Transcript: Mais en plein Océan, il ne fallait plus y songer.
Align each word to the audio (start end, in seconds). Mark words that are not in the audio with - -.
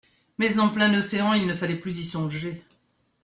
Mais 0.39 0.57
en 0.57 0.69
plein 0.69 0.91
Océan, 0.97 1.33
il 1.33 1.45
ne 1.45 1.53
fallait 1.53 1.75
plus 1.79 1.99
y 1.99 2.03
songer. 2.03 2.65